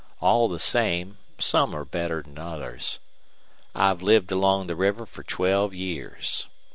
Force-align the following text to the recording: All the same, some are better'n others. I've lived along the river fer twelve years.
All 0.19 0.47
the 0.47 0.57
same, 0.57 1.19
some 1.37 1.75
are 1.75 1.85
better'n 1.85 2.39
others. 2.39 2.97
I've 3.75 4.01
lived 4.01 4.31
along 4.31 4.65
the 4.65 4.75
river 4.75 5.05
fer 5.05 5.21
twelve 5.21 5.75
years. 5.75 6.47